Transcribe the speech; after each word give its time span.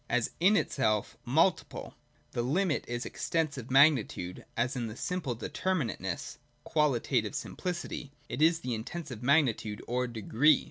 As 0.09 0.31
in 0.39 0.57
itself 0.57 1.15
multiple, 1.25 1.93
the 2.31 2.41
limit 2.41 2.85
is 2.87 3.05
Extensive 3.05 3.69
magnitude; 3.69 4.43
as 4.57 4.75
in 4.75 4.85
itself 4.85 4.97
simple 4.97 5.35
deter 5.35 5.75
minateness 5.75 6.37
(qualitative 6.63 7.33
simpHcity), 7.33 8.09
it 8.27 8.41
is 8.41 8.61
Intensive 8.63 9.21
mag 9.21 9.45
nitude 9.45 9.79
or 9.85 10.07
Degree. 10.07 10.59